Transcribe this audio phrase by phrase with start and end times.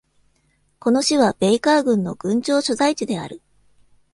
[0.79, 3.39] この市は、ベイカー郡の郡庁所在地である。